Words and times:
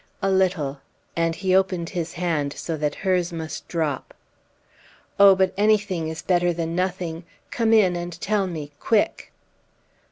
"A 0.23 0.31
little." 0.31 0.79
And 1.15 1.35
he 1.35 1.55
opened 1.55 1.89
his 1.91 2.13
hand 2.13 2.53
so 2.53 2.75
that 2.75 2.95
hers 3.05 3.31
must 3.31 3.67
drop. 3.67 4.15
"Oh, 5.19 5.35
but 5.35 5.53
anything 5.55 6.07
is 6.07 6.23
better 6.23 6.51
than 6.51 6.75
nothing! 6.75 7.23
Come 7.51 7.71
in 7.71 7.95
and 7.95 8.19
tell 8.19 8.47
me 8.47 8.71
quick!" 8.79 9.31